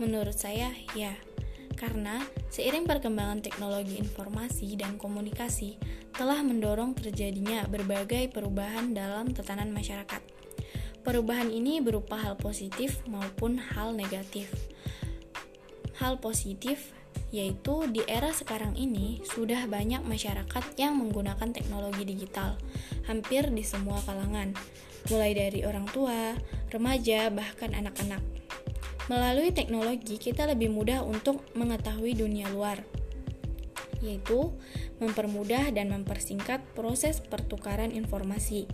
Menurut 0.00 0.40
saya, 0.40 0.72
ya. 0.96 1.12
Karena 1.76 2.24
seiring 2.48 2.88
perkembangan 2.88 3.44
teknologi 3.44 4.00
informasi 4.00 4.72
dan 4.72 4.96
komunikasi 4.96 5.76
telah 6.16 6.40
mendorong 6.40 6.96
terjadinya 6.96 7.68
berbagai 7.68 8.32
perubahan 8.32 8.96
dalam 8.96 9.36
tatanan 9.36 9.68
masyarakat 9.68 10.39
Perubahan 11.00 11.48
ini 11.48 11.80
berupa 11.80 12.20
hal 12.20 12.36
positif 12.36 13.00
maupun 13.08 13.56
hal 13.56 13.96
negatif. 13.96 14.52
Hal 15.96 16.20
positif 16.20 16.92
yaitu 17.30 17.86
di 17.88 18.02
era 18.10 18.34
sekarang 18.34 18.74
ini 18.74 19.22
sudah 19.22 19.70
banyak 19.70 20.02
masyarakat 20.02 20.64
yang 20.74 20.98
menggunakan 20.98 21.54
teknologi 21.54 22.02
digital, 22.02 22.58
hampir 23.06 23.46
di 23.54 23.62
semua 23.62 24.02
kalangan, 24.02 24.50
mulai 25.08 25.32
dari 25.32 25.62
orang 25.62 25.86
tua, 25.94 26.34
remaja, 26.74 27.30
bahkan 27.30 27.70
anak-anak. 27.70 28.18
Melalui 29.06 29.54
teknologi, 29.54 30.18
kita 30.18 30.46
lebih 30.46 30.74
mudah 30.74 31.06
untuk 31.06 31.42
mengetahui 31.54 32.18
dunia 32.18 32.50
luar, 32.50 32.82
yaitu 34.02 34.50
mempermudah 34.98 35.70
dan 35.70 35.90
mempersingkat 35.90 36.62
proses 36.74 37.22
pertukaran 37.22 37.94
informasi 37.94 38.66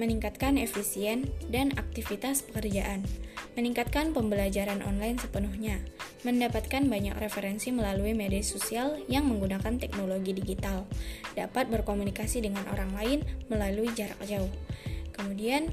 meningkatkan 0.00 0.56
efisien 0.56 1.28
dan 1.52 1.76
aktivitas 1.76 2.40
pekerjaan, 2.48 3.04
meningkatkan 3.52 4.16
pembelajaran 4.16 4.80
online 4.80 5.20
sepenuhnya, 5.20 5.84
mendapatkan 6.24 6.88
banyak 6.88 7.12
referensi 7.20 7.68
melalui 7.68 8.16
media 8.16 8.40
sosial 8.40 8.96
yang 9.12 9.28
menggunakan 9.28 9.76
teknologi 9.76 10.32
digital, 10.32 10.88
dapat 11.36 11.68
berkomunikasi 11.68 12.40
dengan 12.40 12.64
orang 12.72 12.96
lain 12.96 13.20
melalui 13.52 13.92
jarak 13.92 14.16
jauh. 14.24 14.48
Kemudian, 15.12 15.68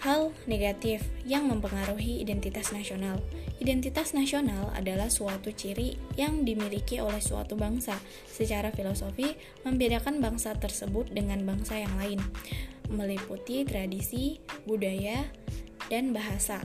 hal 0.00 0.32
negatif 0.48 1.04
yang 1.28 1.46
mempengaruhi 1.46 2.24
identitas 2.24 2.72
nasional. 2.72 3.20
Identitas 3.60 4.16
nasional 4.16 4.72
adalah 4.74 5.06
suatu 5.06 5.54
ciri 5.54 5.94
yang 6.18 6.42
dimiliki 6.42 6.98
oleh 6.98 7.22
suatu 7.22 7.54
bangsa. 7.54 8.00
Secara 8.26 8.74
filosofi, 8.74 9.38
membedakan 9.62 10.18
bangsa 10.18 10.58
tersebut 10.58 11.06
dengan 11.14 11.46
bangsa 11.46 11.78
yang 11.78 11.94
lain 12.00 12.18
meliputi 12.92 13.64
tradisi, 13.64 14.38
budaya, 14.68 15.26
dan 15.90 16.12
bahasa. 16.14 16.62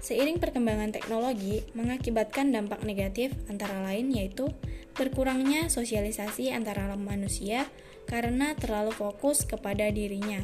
Seiring 0.00 0.40
perkembangan 0.40 0.96
teknologi 0.96 1.60
mengakibatkan 1.76 2.48
dampak 2.56 2.80
negatif 2.88 3.36
antara 3.52 3.84
lain 3.84 4.08
yaitu 4.16 4.48
berkurangnya 4.96 5.68
sosialisasi 5.68 6.50
antara 6.56 6.88
manusia 6.96 7.68
karena 8.08 8.56
terlalu 8.58 8.90
fokus 8.90 9.46
kepada 9.46 9.86
dirinya 9.92 10.42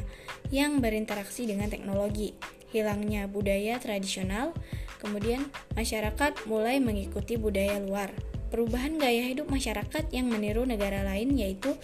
yang 0.53 0.79
berinteraksi 0.79 1.43
dengan 1.49 1.67
teknologi, 1.67 2.31
hilangnya 2.71 3.27
budaya 3.27 3.75
tradisional, 3.81 4.55
kemudian 5.03 5.43
masyarakat 5.75 6.47
mulai 6.47 6.79
mengikuti 6.79 7.35
budaya 7.35 7.81
luar. 7.83 8.13
Perubahan 8.47 8.95
gaya 8.95 9.27
hidup 9.27 9.51
masyarakat 9.51 10.07
yang 10.15 10.31
meniru 10.31 10.63
negara 10.63 11.03
lain 11.03 11.35
yaitu 11.35 11.75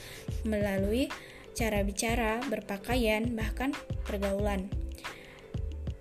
melalui 0.47 1.11
cara 1.53 1.85
bicara, 1.85 2.41
berpakaian, 2.49 3.33
bahkan 3.37 3.71
pergaulan. 4.03 4.67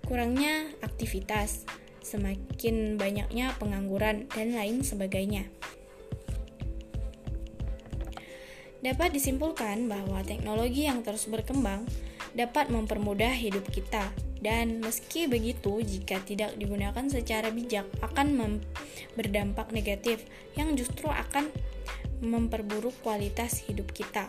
Kurangnya 0.03 0.69
aktivitas, 0.83 1.63
semakin 2.03 2.99
banyaknya 2.99 3.55
pengangguran, 3.57 4.27
dan 4.33 4.53
lain 4.53 4.83
sebagainya. 4.83 5.47
Dapat 8.83 9.15
disimpulkan 9.15 9.87
bahwa 9.87 10.19
teknologi 10.27 10.83
yang 10.83 11.07
terus 11.07 11.31
berkembang 11.31 11.87
dapat 12.35 12.67
mempermudah 12.67 13.31
hidup 13.31 13.63
kita, 13.71 14.11
dan 14.43 14.83
meski 14.83 15.31
begitu, 15.31 15.79
jika 15.79 16.19
tidak 16.27 16.59
digunakan 16.59 17.07
secara 17.07 17.47
bijak, 17.47 17.87
akan 18.03 18.59
berdampak 19.15 19.71
negatif 19.71 20.27
yang 20.59 20.75
justru 20.75 21.07
akan 21.07 21.47
memperburuk 22.19 22.91
kualitas 22.99 23.63
hidup 23.63 23.87
kita. 23.95 24.27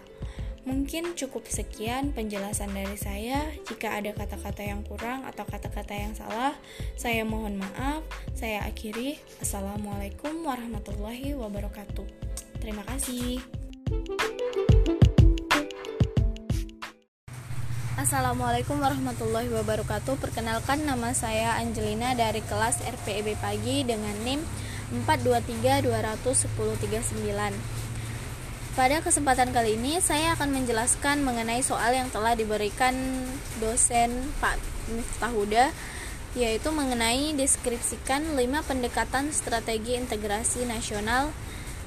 Mungkin 0.65 1.13
cukup 1.13 1.45
sekian 1.45 2.17
penjelasan 2.17 2.73
dari 2.73 2.97
saya. 2.97 3.53
Jika 3.69 4.01
ada 4.01 4.17
kata-kata 4.17 4.65
yang 4.65 4.81
kurang 4.81 5.29
atau 5.29 5.45
kata-kata 5.45 5.93
yang 5.93 6.17
salah, 6.17 6.57
saya 6.97 7.21
mohon 7.21 7.61
maaf. 7.61 8.01
Saya 8.33 8.65
akhiri. 8.65 9.21
Assalamualaikum 9.45 10.41
warahmatullahi 10.41 11.37
wabarakatuh. 11.37 12.09
Terima 12.65 12.81
kasih. 12.89 13.45
Assalamualaikum 18.01 18.81
warahmatullahi 18.81 19.53
wabarakatuh. 19.53 20.17
Perkenalkan 20.17 20.89
nama 20.89 21.13
saya 21.13 21.61
Angelina 21.61 22.17
dari 22.17 22.41
kelas 22.41 22.81
RPEB 22.81 23.37
pagi 23.37 23.85
dengan 23.85 24.17
NIM 24.25 24.41
423210139. 25.05 27.84
Pada 28.75 28.99
kesempatan 28.99 29.55
kali 29.55 29.79
ini 29.79 30.03
saya 30.03 30.35
akan 30.35 30.51
menjelaskan 30.51 31.23
mengenai 31.23 31.63
soal 31.63 31.95
yang 31.95 32.11
telah 32.11 32.35
diberikan 32.35 32.91
dosen 33.63 34.11
Pak 34.43 34.59
Miftahuda 34.91 35.71
yaitu 36.35 36.75
mengenai 36.75 37.39
deskripsikan 37.39 38.35
lima 38.35 38.67
pendekatan 38.67 39.31
strategi 39.31 39.95
integrasi 39.95 40.67
nasional 40.67 41.31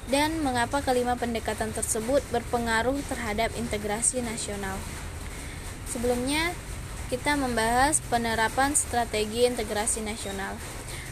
dan 0.08 0.40
mengapa 0.40 0.80
kelima 0.80 1.12
pendekatan 1.20 1.76
tersebut 1.76 2.24
berpengaruh 2.32 2.96
terhadap 3.12 3.52
integrasi 3.60 4.24
nasional. 4.24 4.80
Sebelumnya, 5.92 6.56
kita 7.12 7.36
membahas 7.36 8.00
penerapan 8.08 8.72
strategi 8.72 9.44
integrasi 9.44 10.00
nasional. 10.00 10.56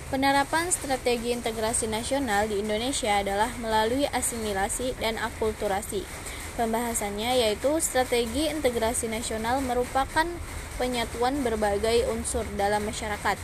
Penerapan 0.07 0.71
strategi 0.71 1.35
integrasi 1.35 1.91
nasional 1.91 2.47
di 2.47 2.63
Indonesia 2.63 3.19
adalah 3.19 3.51
melalui 3.59 4.07
asimilasi 4.07 4.95
dan 5.03 5.19
akulturasi. 5.19 6.07
Pembahasannya 6.55 7.43
yaitu 7.43 7.75
strategi 7.83 8.47
integrasi 8.47 9.11
nasional 9.11 9.59
merupakan 9.67 10.31
penyatuan 10.79 11.43
berbagai 11.43 12.07
unsur 12.07 12.47
dalam 12.55 12.87
masyarakat 12.87 13.35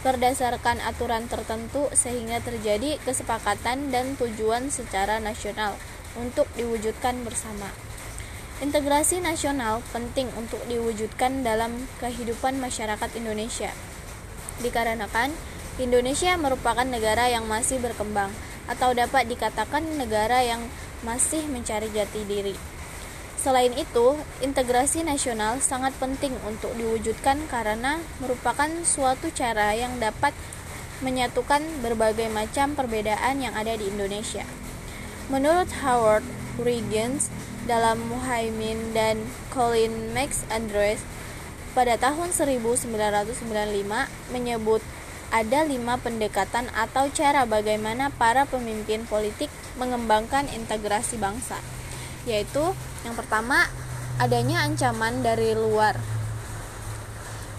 berdasarkan 0.00 0.80
aturan 0.80 1.28
tertentu 1.28 1.92
sehingga 1.92 2.40
terjadi 2.40 2.96
kesepakatan 3.04 3.92
dan 3.92 4.16
tujuan 4.16 4.72
secara 4.72 5.20
nasional 5.20 5.76
untuk 6.16 6.48
diwujudkan 6.56 7.20
bersama. 7.20 7.68
Integrasi 8.64 9.20
nasional 9.20 9.84
penting 9.92 10.32
untuk 10.40 10.64
diwujudkan 10.72 11.44
dalam 11.44 11.84
kehidupan 12.00 12.56
masyarakat 12.56 13.12
Indonesia. 13.12 13.76
Dikarenakan 14.64 15.57
Indonesia 15.78 16.34
merupakan 16.34 16.82
negara 16.82 17.30
yang 17.30 17.46
masih 17.46 17.78
berkembang 17.78 18.34
atau 18.66 18.90
dapat 18.90 19.30
dikatakan 19.30 19.86
negara 19.94 20.42
yang 20.42 20.58
masih 21.06 21.46
mencari 21.46 21.86
jati 21.94 22.26
diri. 22.26 22.58
Selain 23.38 23.70
itu, 23.78 24.18
integrasi 24.42 25.06
nasional 25.06 25.62
sangat 25.62 25.94
penting 26.02 26.34
untuk 26.42 26.74
diwujudkan 26.74 27.38
karena 27.46 28.02
merupakan 28.18 28.66
suatu 28.82 29.30
cara 29.30 29.78
yang 29.78 30.02
dapat 30.02 30.34
menyatukan 30.98 31.62
berbagai 31.78 32.26
macam 32.26 32.74
perbedaan 32.74 33.38
yang 33.38 33.54
ada 33.54 33.78
di 33.78 33.86
Indonesia. 33.86 34.42
Menurut 35.30 35.70
Howard 35.86 36.26
Huygens 36.58 37.30
dalam 37.70 38.02
Muhaimin 38.10 38.90
dan 38.90 39.22
Colin 39.54 40.10
Max 40.10 40.42
Andrews 40.50 40.98
pada 41.78 41.94
tahun 41.94 42.34
1995 42.34 42.90
menyebut 44.34 44.82
ada 45.28 45.64
lima 45.68 46.00
pendekatan 46.00 46.72
atau 46.72 47.12
cara 47.12 47.44
bagaimana 47.44 48.08
para 48.08 48.48
pemimpin 48.48 49.04
politik 49.04 49.52
mengembangkan 49.76 50.48
integrasi 50.52 51.20
bangsa, 51.20 51.60
yaitu 52.24 52.72
yang 53.04 53.12
pertama 53.12 53.68
adanya 54.16 54.64
ancaman 54.64 55.20
dari 55.20 55.52
luar, 55.52 56.00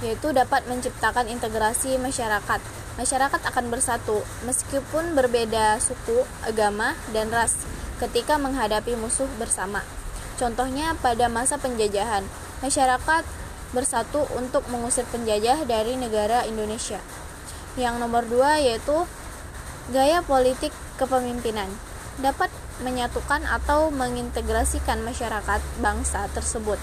yaitu 0.02 0.34
dapat 0.34 0.66
menciptakan 0.66 1.30
integrasi 1.30 2.02
masyarakat. 2.02 2.62
Masyarakat 3.00 3.42
akan 3.48 3.66
bersatu 3.72 4.20
meskipun 4.44 5.16
berbeda 5.16 5.80
suku, 5.80 6.28
agama, 6.44 7.00
dan 7.16 7.32
ras 7.32 7.56
ketika 8.04 8.36
menghadapi 8.36 8.98
musuh 9.00 9.30
bersama. 9.40 9.88
Contohnya 10.36 10.96
pada 11.00 11.32
masa 11.32 11.56
penjajahan, 11.56 12.28
masyarakat 12.60 13.24
bersatu 13.72 14.26
untuk 14.36 14.68
mengusir 14.68 15.08
penjajah 15.12 15.64
dari 15.64 15.96
negara 15.96 16.44
Indonesia. 16.44 17.00
Yang 17.78 17.96
nomor 18.02 18.24
dua 18.26 18.58
yaitu 18.58 19.06
gaya 19.94 20.24
politik 20.24 20.74
kepemimpinan 20.98 21.70
dapat 22.22 22.50
menyatukan 22.80 23.44
atau 23.44 23.92
mengintegrasikan 23.92 25.04
masyarakat 25.04 25.62
bangsa 25.84 26.32
tersebut. 26.32 26.80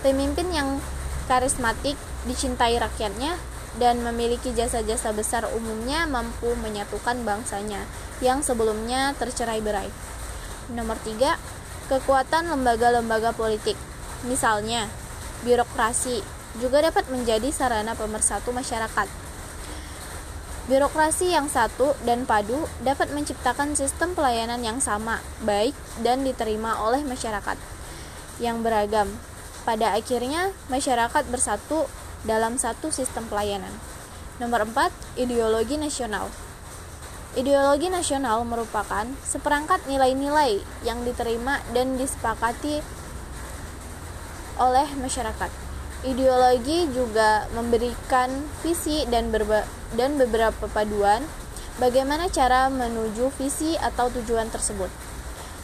Pemimpin 0.00 0.48
yang 0.54 0.78
karismatik 1.26 1.98
dicintai 2.26 2.78
rakyatnya, 2.78 3.34
dan 3.76 4.00
memiliki 4.00 4.56
jasa-jasa 4.56 5.12
besar 5.12 5.44
umumnya 5.52 6.08
mampu 6.08 6.56
menyatukan 6.56 7.20
bangsanya 7.28 7.84
yang 8.24 8.40
sebelumnya 8.40 9.12
tercerai-berai. 9.20 9.92
Nomor 10.72 10.96
tiga, 11.04 11.36
kekuatan 11.92 12.48
lembaga-lembaga 12.48 13.36
politik. 13.36 13.76
Misalnya, 14.24 14.88
birokrasi 15.44 16.24
juga 16.56 16.80
dapat 16.80 17.04
menjadi 17.12 17.52
sarana 17.52 17.92
pemersatu 17.92 18.50
masyarakat. 18.50 19.25
Birokrasi 20.66 21.30
yang 21.30 21.46
satu 21.46 21.94
dan 22.02 22.26
padu 22.26 22.66
dapat 22.82 23.14
menciptakan 23.14 23.78
sistem 23.78 24.18
pelayanan 24.18 24.58
yang 24.66 24.82
sama, 24.82 25.22
baik, 25.46 25.78
dan 26.02 26.26
diterima 26.26 26.82
oleh 26.82 27.06
masyarakat 27.06 27.54
yang 28.42 28.66
beragam. 28.66 29.06
Pada 29.62 29.94
akhirnya, 29.94 30.50
masyarakat 30.66 31.22
bersatu 31.30 31.86
dalam 32.26 32.58
satu 32.58 32.90
sistem 32.90 33.30
pelayanan. 33.30 33.70
Nomor 34.42 34.66
4, 34.66 34.90
ideologi 35.22 35.78
nasional. 35.78 36.34
Ideologi 37.38 37.86
nasional 37.86 38.42
merupakan 38.42 39.06
seperangkat 39.22 39.86
nilai-nilai 39.86 40.66
yang 40.82 41.06
diterima 41.06 41.62
dan 41.78 41.94
disepakati 41.94 42.82
oleh 44.58 44.88
masyarakat. 44.98 45.65
Ideologi 46.04 46.92
juga 46.92 47.48
memberikan 47.56 48.28
visi 48.60 49.08
dan, 49.08 49.32
dan 49.96 50.10
beberapa 50.20 50.68
paduan 50.68 51.24
bagaimana 51.80 52.28
cara 52.28 52.68
menuju 52.68 53.32
visi 53.40 53.76
atau 53.80 54.12
tujuan 54.12 54.52
tersebut. 54.52 54.92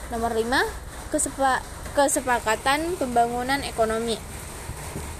Nomor 0.08 0.32
5, 0.32 1.12
kesepa 1.12 1.60
kesepakatan 1.92 2.96
pembangunan 2.96 3.60
ekonomi. 3.60 4.16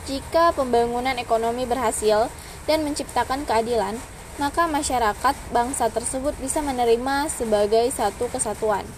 Jika 0.09 0.57
pembangunan 0.57 1.21
ekonomi 1.21 1.69
berhasil 1.69 2.33
dan 2.65 2.81
menciptakan 2.81 3.45
keadilan, 3.45 4.01
maka 4.41 4.65
masyarakat 4.65 5.37
bangsa 5.53 5.93
tersebut 5.93 6.33
bisa 6.41 6.65
menerima 6.65 7.29
sebagai 7.29 7.85
satu 7.93 8.33
kesatuan. 8.33 8.89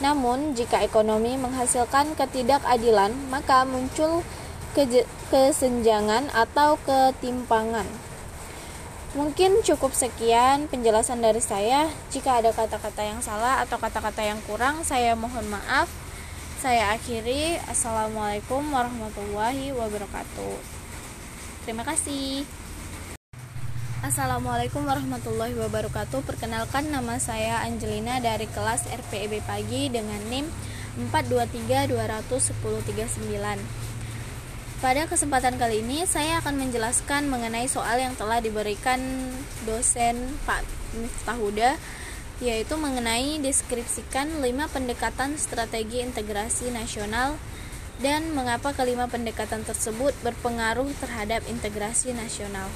Namun, 0.00 0.56
jika 0.56 0.80
ekonomi 0.80 1.36
menghasilkan 1.36 2.16
ketidakadilan, 2.16 3.12
maka 3.28 3.68
muncul 3.68 4.24
kesenjangan 5.28 6.32
atau 6.32 6.80
ketimpangan. 6.88 8.08
Mungkin 9.16 9.64
cukup 9.64 9.96
sekian 9.96 10.68
penjelasan 10.68 11.24
dari 11.24 11.40
saya. 11.40 11.88
Jika 12.12 12.44
ada 12.44 12.52
kata-kata 12.52 13.02
yang 13.04 13.24
salah 13.24 13.64
atau 13.64 13.80
kata-kata 13.80 14.20
yang 14.20 14.36
kurang, 14.44 14.84
saya 14.84 15.16
mohon 15.16 15.48
maaf. 15.48 15.88
Saya 16.60 16.92
akhiri. 16.92 17.56
Assalamualaikum 17.70 18.60
warahmatullahi 18.68 19.72
wabarakatuh. 19.72 20.56
Terima 21.64 21.88
kasih. 21.88 22.44
Assalamualaikum 24.04 24.84
warahmatullahi 24.84 25.56
wabarakatuh. 25.56 26.20
Perkenalkan 26.24 26.92
nama 26.92 27.16
saya 27.16 27.64
Angelina 27.64 28.20
dari 28.20 28.46
kelas 28.46 28.86
RPEB 28.86 29.40
pagi 29.42 29.88
dengan 29.88 30.20
NIM 30.28 30.46
4232109. 31.10 33.87
Pada 34.78 35.10
kesempatan 35.10 35.58
kali 35.58 35.82
ini 35.82 36.06
saya 36.06 36.38
akan 36.38 36.54
menjelaskan 36.54 37.26
mengenai 37.26 37.66
soal 37.66 37.98
yang 37.98 38.14
telah 38.14 38.38
diberikan 38.38 39.02
dosen 39.66 40.38
Pak 40.46 40.62
Miftahuda 40.94 41.74
yaitu 42.38 42.78
mengenai 42.78 43.42
deskripsikan 43.42 44.38
5 44.38 44.46
pendekatan 44.70 45.34
strategi 45.34 45.98
integrasi 45.98 46.70
nasional 46.70 47.34
dan 47.98 48.30
mengapa 48.30 48.70
kelima 48.70 49.10
pendekatan 49.10 49.66
tersebut 49.66 50.14
berpengaruh 50.22 50.86
terhadap 51.02 51.42
integrasi 51.50 52.14
nasional. 52.14 52.70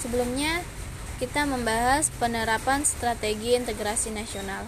Sebelumnya, 0.00 0.64
kita 1.20 1.44
membahas 1.44 2.08
penerapan 2.16 2.88
strategi 2.88 3.52
integrasi 3.52 4.16
nasional. 4.16 4.64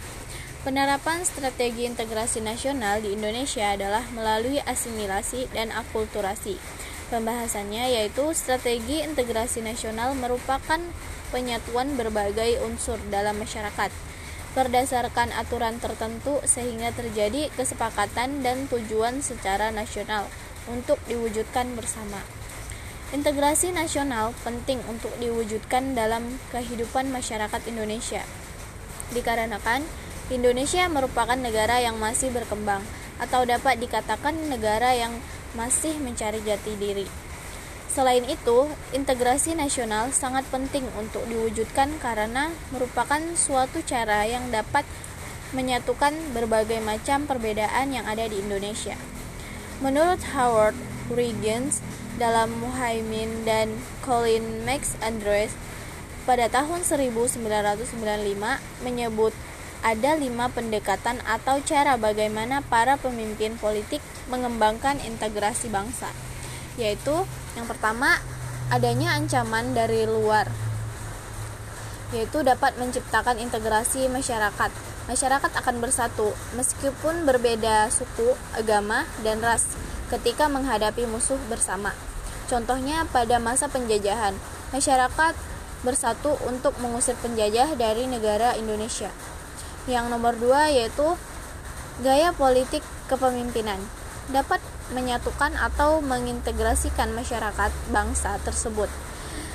Penerapan 0.66 1.22
strategi 1.22 1.86
integrasi 1.86 2.42
nasional 2.42 2.98
di 2.98 3.14
Indonesia 3.14 3.78
adalah 3.78 4.02
melalui 4.10 4.58
asimilasi 4.58 5.46
dan 5.54 5.70
akulturasi. 5.70 6.58
Pembahasannya 7.14 7.94
yaitu 7.94 8.34
strategi 8.34 9.06
integrasi 9.06 9.62
nasional 9.62 10.18
merupakan 10.18 10.82
penyatuan 11.30 11.94
berbagai 11.94 12.58
unsur 12.66 12.98
dalam 13.06 13.38
masyarakat 13.38 13.94
berdasarkan 14.58 15.30
aturan 15.38 15.78
tertentu 15.78 16.42
sehingga 16.42 16.90
terjadi 16.90 17.54
kesepakatan 17.54 18.42
dan 18.42 18.66
tujuan 18.66 19.22
secara 19.22 19.70
nasional 19.70 20.26
untuk 20.66 20.98
diwujudkan 21.06 21.70
bersama. 21.78 22.18
Integrasi 23.14 23.70
nasional 23.70 24.34
penting 24.42 24.82
untuk 24.90 25.14
diwujudkan 25.22 25.94
dalam 25.94 26.42
kehidupan 26.50 27.14
masyarakat 27.14 27.62
Indonesia. 27.70 28.26
Dikarenakan 29.14 29.86
Indonesia 30.28 30.84
merupakan 30.92 31.40
negara 31.40 31.80
yang 31.80 31.96
masih 31.96 32.28
berkembang 32.28 32.84
atau 33.16 33.48
dapat 33.48 33.80
dikatakan 33.80 34.36
negara 34.52 34.92
yang 34.92 35.16
masih 35.56 35.96
mencari 36.04 36.44
jati 36.44 36.76
diri. 36.76 37.08
Selain 37.88 38.22
itu, 38.28 38.68
integrasi 38.92 39.56
nasional 39.56 40.12
sangat 40.12 40.44
penting 40.52 40.84
untuk 41.00 41.24
diwujudkan 41.26 41.96
karena 41.98 42.52
merupakan 42.70 43.18
suatu 43.32 43.80
cara 43.82 44.28
yang 44.28 44.52
dapat 44.52 44.84
menyatukan 45.56 46.12
berbagai 46.36 46.84
macam 46.84 47.24
perbedaan 47.24 47.96
yang 47.96 48.04
ada 48.04 48.28
di 48.28 48.36
Indonesia. 48.36 49.00
Menurut 49.80 50.20
Howard 50.36 50.76
Huygens 51.08 51.80
dalam 52.20 52.52
Muhaimin 52.60 53.48
dan 53.48 53.72
Colin 54.04 54.68
Max 54.68 55.00
Andrews 55.00 55.56
pada 56.28 56.52
tahun 56.52 56.84
1995 56.84 57.40
menyebut 58.84 59.32
ada 59.82 60.18
lima 60.18 60.50
pendekatan 60.50 61.22
atau 61.22 61.62
cara 61.62 61.94
bagaimana 61.94 62.62
para 62.66 62.98
pemimpin 62.98 63.54
politik 63.58 64.02
mengembangkan 64.26 64.98
integrasi 65.02 65.70
bangsa 65.70 66.10
yaitu 66.78 67.26
yang 67.58 67.66
pertama 67.66 68.22
adanya 68.70 69.18
ancaman 69.18 69.74
dari 69.74 70.06
luar 70.06 70.46
yaitu 72.12 72.40
dapat 72.40 72.72
menciptakan 72.80 73.36
integrasi 73.36 74.08
masyarakat. 74.08 74.72
Masyarakat 75.08 75.52
akan 75.64 75.76
bersatu 75.80 76.32
meskipun 76.56 77.24
berbeda 77.24 77.88
suku, 77.88 78.36
agama, 78.56 79.08
dan 79.24 79.40
ras 79.40 79.64
ketika 80.12 80.48
menghadapi 80.48 81.04
musuh 81.08 81.40
bersama. 81.52 81.92
Contohnya 82.48 83.04
pada 83.12 83.36
masa 83.36 83.68
penjajahan, 83.68 84.32
masyarakat 84.72 85.36
bersatu 85.84 86.36
untuk 86.48 86.76
mengusir 86.80 87.16
penjajah 87.20 87.76
dari 87.76 88.08
negara 88.08 88.56
Indonesia. 88.56 89.12
Yang 89.88 90.06
nomor 90.12 90.36
dua 90.36 90.68
yaitu 90.68 91.16
gaya 92.04 92.30
politik 92.36 92.84
kepemimpinan 93.08 93.80
dapat 94.28 94.60
menyatukan 94.92 95.56
atau 95.56 96.04
mengintegrasikan 96.04 97.12
masyarakat 97.16 97.72
bangsa 97.88 98.36
tersebut. 98.44 98.92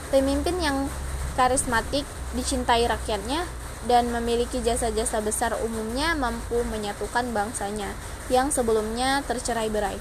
Pemimpin 0.10 0.58
yang 0.62 0.90
karismatik 1.38 2.06
dicintai 2.34 2.86
rakyatnya 2.90 3.46
dan 3.86 4.10
memiliki 4.10 4.62
jasa-jasa 4.62 5.22
besar 5.22 5.54
umumnya 5.62 6.18
mampu 6.18 6.62
menyatukan 6.70 7.30
bangsanya 7.34 7.94
yang 8.30 8.50
sebelumnya 8.50 9.22
tercerai-berai. 9.26 9.98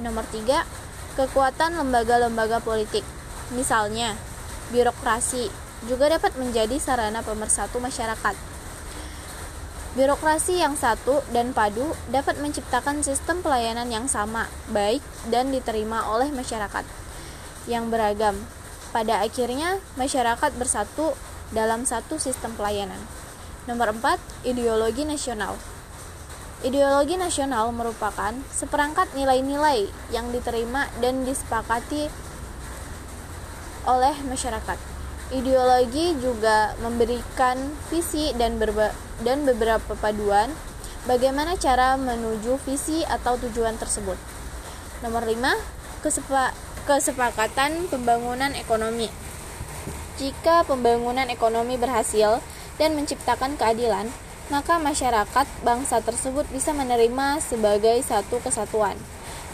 Nomor 0.00 0.24
tiga, 0.32 0.64
kekuatan 1.16 1.76
lembaga-lembaga 1.76 2.64
politik. 2.64 3.04
Misalnya, 3.52 4.16
birokrasi 4.72 5.52
juga 5.84 6.08
dapat 6.08 6.38
menjadi 6.38 6.78
sarana 6.78 7.20
pemersatu 7.20 7.82
masyarakat 7.82 8.51
Birokrasi 9.92 10.56
yang 10.56 10.72
satu 10.72 11.20
dan 11.36 11.52
padu 11.52 11.92
dapat 12.08 12.40
menciptakan 12.40 13.04
sistem 13.04 13.44
pelayanan 13.44 13.92
yang 13.92 14.08
sama, 14.08 14.48
baik, 14.72 15.04
dan 15.28 15.52
diterima 15.52 16.08
oleh 16.08 16.32
masyarakat 16.32 16.88
yang 17.68 17.92
beragam. 17.92 18.40
Pada 18.88 19.20
akhirnya, 19.20 19.76
masyarakat 20.00 20.56
bersatu 20.56 21.12
dalam 21.52 21.84
satu 21.84 22.16
sistem 22.16 22.56
pelayanan. 22.56 22.96
Nomor 23.68 23.92
4, 23.92 24.48
ideologi 24.48 25.04
nasional. 25.04 25.60
Ideologi 26.64 27.20
nasional 27.20 27.68
merupakan 27.76 28.32
seperangkat 28.48 29.12
nilai-nilai 29.12 29.92
yang 30.08 30.32
diterima 30.32 30.88
dan 31.04 31.28
disepakati 31.28 32.08
oleh 33.84 34.14
masyarakat 34.24 34.91
Ideologi 35.32 36.12
juga 36.20 36.76
memberikan 36.84 37.56
visi 37.88 38.36
dan, 38.36 38.60
dan 39.24 39.38
beberapa 39.48 39.96
paduan 39.96 40.52
bagaimana 41.08 41.56
cara 41.56 41.96
menuju 41.96 42.60
visi 42.68 43.00
atau 43.08 43.40
tujuan 43.40 43.80
tersebut. 43.80 44.20
Nomor 45.00 45.24
5, 45.24 46.04
kesepa 46.04 46.52
kesepakatan 46.84 47.88
pembangunan 47.88 48.52
ekonomi. 48.58 49.08
Jika 50.20 50.68
pembangunan 50.68 51.30
ekonomi 51.32 51.80
berhasil 51.80 52.44
dan 52.76 52.92
menciptakan 52.92 53.56
keadilan, 53.56 54.12
maka 54.52 54.76
masyarakat 54.76 55.46
bangsa 55.64 56.04
tersebut 56.04 56.44
bisa 56.52 56.76
menerima 56.76 57.40
sebagai 57.40 57.96
satu 58.04 58.36
kesatuan. 58.44 59.00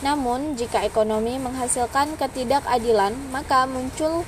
Namun, 0.03 0.59
jika 0.59 0.83
ekonomi 0.83 1.39
menghasilkan 1.39 2.19
ketidakadilan, 2.19 3.15
maka 3.31 3.67
muncul 3.71 4.27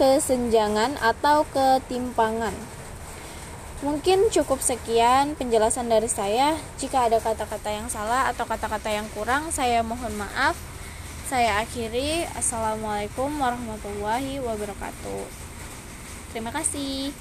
kesenjangan 0.00 0.96
atau 1.04 1.44
ketimpangan. 1.52 2.56
Mungkin 3.84 4.32
cukup 4.32 4.64
sekian 4.64 5.36
penjelasan 5.36 5.92
dari 5.92 6.08
saya. 6.08 6.56
Jika 6.80 7.12
ada 7.12 7.20
kata-kata 7.20 7.68
yang 7.68 7.92
salah 7.92 8.32
atau 8.32 8.48
kata-kata 8.48 8.88
yang 8.88 9.04
kurang, 9.12 9.52
saya 9.52 9.84
mohon 9.84 10.16
maaf. 10.16 10.56
Saya 11.28 11.60
akhiri. 11.60 12.24
Assalamualaikum 12.32 13.28
warahmatullahi 13.36 14.40
wabarakatuh. 14.40 15.28
Terima 16.32 16.48
kasih. 16.48 17.12